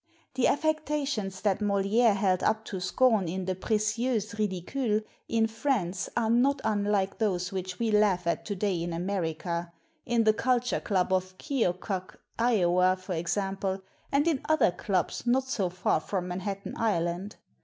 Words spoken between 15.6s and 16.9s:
far from Manhattan